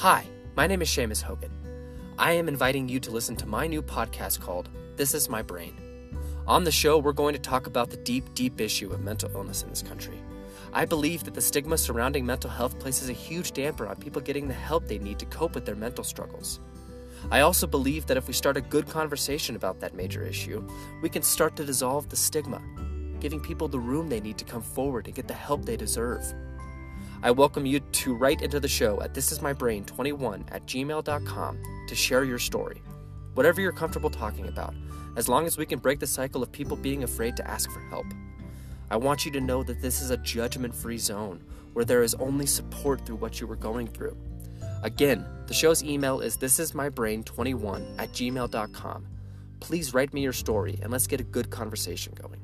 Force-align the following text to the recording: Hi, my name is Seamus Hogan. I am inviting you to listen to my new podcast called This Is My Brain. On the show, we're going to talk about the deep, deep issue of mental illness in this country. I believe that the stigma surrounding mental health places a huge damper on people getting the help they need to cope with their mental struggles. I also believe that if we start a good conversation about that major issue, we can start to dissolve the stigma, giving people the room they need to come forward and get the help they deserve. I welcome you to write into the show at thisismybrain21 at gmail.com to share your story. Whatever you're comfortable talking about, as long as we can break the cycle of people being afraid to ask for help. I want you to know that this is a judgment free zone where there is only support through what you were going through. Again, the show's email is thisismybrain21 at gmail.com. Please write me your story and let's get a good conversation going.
Hi, 0.00 0.24
my 0.56 0.66
name 0.66 0.80
is 0.80 0.88
Seamus 0.88 1.20
Hogan. 1.20 1.50
I 2.16 2.32
am 2.32 2.48
inviting 2.48 2.88
you 2.88 3.00
to 3.00 3.10
listen 3.10 3.36
to 3.36 3.46
my 3.46 3.66
new 3.66 3.82
podcast 3.82 4.40
called 4.40 4.70
This 4.96 5.12
Is 5.12 5.28
My 5.28 5.42
Brain. 5.42 5.76
On 6.46 6.64
the 6.64 6.72
show, 6.72 6.96
we're 6.96 7.12
going 7.12 7.34
to 7.34 7.38
talk 7.38 7.66
about 7.66 7.90
the 7.90 7.98
deep, 7.98 8.32
deep 8.32 8.62
issue 8.62 8.90
of 8.92 9.02
mental 9.02 9.30
illness 9.34 9.62
in 9.62 9.68
this 9.68 9.82
country. 9.82 10.18
I 10.72 10.86
believe 10.86 11.24
that 11.24 11.34
the 11.34 11.42
stigma 11.42 11.76
surrounding 11.76 12.24
mental 12.24 12.48
health 12.48 12.78
places 12.78 13.10
a 13.10 13.12
huge 13.12 13.52
damper 13.52 13.86
on 13.86 13.96
people 13.96 14.22
getting 14.22 14.48
the 14.48 14.54
help 14.54 14.88
they 14.88 14.98
need 14.98 15.18
to 15.18 15.26
cope 15.26 15.54
with 15.54 15.66
their 15.66 15.76
mental 15.76 16.02
struggles. 16.02 16.60
I 17.30 17.40
also 17.40 17.66
believe 17.66 18.06
that 18.06 18.16
if 18.16 18.26
we 18.26 18.32
start 18.32 18.56
a 18.56 18.62
good 18.62 18.88
conversation 18.88 19.54
about 19.54 19.80
that 19.80 19.92
major 19.92 20.22
issue, 20.24 20.66
we 21.02 21.10
can 21.10 21.20
start 21.20 21.56
to 21.56 21.64
dissolve 21.66 22.08
the 22.08 22.16
stigma, 22.16 22.62
giving 23.20 23.38
people 23.38 23.68
the 23.68 23.78
room 23.78 24.08
they 24.08 24.20
need 24.20 24.38
to 24.38 24.46
come 24.46 24.62
forward 24.62 25.04
and 25.04 25.14
get 25.14 25.28
the 25.28 25.34
help 25.34 25.66
they 25.66 25.76
deserve. 25.76 26.24
I 27.22 27.30
welcome 27.30 27.66
you 27.66 27.80
to 27.80 28.14
write 28.14 28.40
into 28.40 28.60
the 28.60 28.68
show 28.68 29.02
at 29.02 29.12
thisismybrain21 29.12 30.44
at 30.52 30.64
gmail.com 30.64 31.62
to 31.86 31.94
share 31.94 32.24
your 32.24 32.38
story. 32.38 32.82
Whatever 33.34 33.60
you're 33.60 33.72
comfortable 33.72 34.08
talking 34.08 34.48
about, 34.48 34.74
as 35.16 35.28
long 35.28 35.46
as 35.46 35.58
we 35.58 35.66
can 35.66 35.80
break 35.80 35.98
the 35.98 36.06
cycle 36.06 36.42
of 36.42 36.50
people 36.50 36.78
being 36.78 37.04
afraid 37.04 37.36
to 37.36 37.46
ask 37.46 37.70
for 37.70 37.80
help. 37.80 38.06
I 38.90 38.96
want 38.96 39.26
you 39.26 39.30
to 39.32 39.40
know 39.40 39.62
that 39.64 39.82
this 39.82 40.00
is 40.00 40.10
a 40.10 40.16
judgment 40.16 40.74
free 40.74 40.96
zone 40.96 41.44
where 41.74 41.84
there 41.84 42.02
is 42.02 42.14
only 42.14 42.46
support 42.46 43.04
through 43.04 43.16
what 43.16 43.38
you 43.38 43.46
were 43.46 43.54
going 43.54 43.86
through. 43.86 44.16
Again, 44.82 45.26
the 45.46 45.52
show's 45.52 45.84
email 45.84 46.20
is 46.20 46.38
thisismybrain21 46.38 47.96
at 47.98 48.12
gmail.com. 48.12 49.06
Please 49.60 49.92
write 49.92 50.14
me 50.14 50.22
your 50.22 50.32
story 50.32 50.78
and 50.80 50.90
let's 50.90 51.06
get 51.06 51.20
a 51.20 51.24
good 51.24 51.50
conversation 51.50 52.14
going. 52.14 52.40